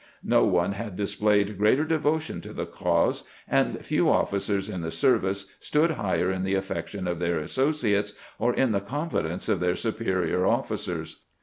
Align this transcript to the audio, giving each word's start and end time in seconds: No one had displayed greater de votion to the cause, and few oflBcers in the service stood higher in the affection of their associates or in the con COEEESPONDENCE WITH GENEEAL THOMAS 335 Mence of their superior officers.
No 0.23 0.45
one 0.45 0.71
had 0.71 0.95
displayed 0.95 1.59
greater 1.59 1.85
de 1.85 1.99
votion 1.99 2.41
to 2.41 2.53
the 2.53 2.65
cause, 2.65 3.21
and 3.47 3.85
few 3.85 4.05
oflBcers 4.07 4.67
in 4.67 4.81
the 4.81 4.89
service 4.89 5.45
stood 5.59 5.91
higher 5.91 6.31
in 6.31 6.41
the 6.41 6.55
affection 6.55 7.07
of 7.07 7.19
their 7.19 7.37
associates 7.37 8.13
or 8.39 8.51
in 8.51 8.71
the 8.71 8.79
con 8.81 9.11
COEEESPONDENCE 9.11 9.11
WITH 9.11 9.11
GENEEAL 9.11 9.11
THOMAS 9.11 9.11
335 9.11 9.29
Mence 9.29 9.49
of 9.49 9.59
their 9.59 9.75
superior 9.75 10.45
officers. 10.47 11.21